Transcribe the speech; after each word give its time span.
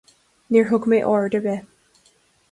Níor 0.55 0.63
thug 0.69 0.87
mé 0.93 1.01
aird 1.11 1.37
ar 1.39 1.43
bith. 1.47 2.09